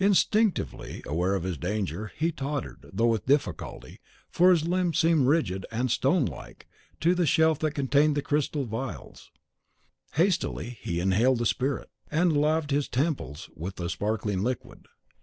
Instinctively 0.00 1.02
aware 1.06 1.34
of 1.34 1.42
his 1.42 1.58
danger, 1.58 2.10
he 2.16 2.32
tottered, 2.32 2.86
though 2.90 3.08
with 3.08 3.26
difficulty, 3.26 4.00
for 4.30 4.50
his 4.50 4.66
limbs 4.66 4.98
seemed 4.98 5.26
rigid 5.26 5.66
and 5.70 5.90
stone 5.90 6.24
like, 6.24 6.66
to 7.00 7.14
the 7.14 7.26
shelf 7.26 7.58
that 7.58 7.72
contained 7.74 8.14
the 8.16 8.22
crystal 8.22 8.64
vials; 8.64 9.30
hastily 10.14 10.78
he 10.80 11.00
inhaled 11.00 11.36
the 11.38 11.44
spirit, 11.44 11.90
and 12.10 12.34
laved 12.34 12.70
his 12.70 12.88
temples 12.88 13.50
with 13.54 13.74
the 13.76 13.90
sparkling 13.90 14.40
liquid. 14.42 14.86